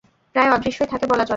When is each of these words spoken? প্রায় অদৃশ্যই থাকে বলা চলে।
প্রায় 0.35 0.49
অদৃশ্যই 0.51 0.87
থাকে 0.87 1.05
বলা 1.05 1.23
চলে। 1.23 1.29